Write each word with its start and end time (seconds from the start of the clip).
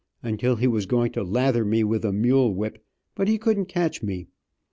until 0.23 0.55
he 0.55 0.65
was 0.65 0.87
going 0.87 1.11
to 1.11 1.21
lather 1.23 1.63
me 1.63 1.83
with 1.83 2.03
a 2.03 2.11
mule 2.11 2.55
whip, 2.55 2.83
but 3.13 3.27
he 3.27 3.37
couldn't 3.37 3.65
catch 3.67 4.01
me. 4.01 4.25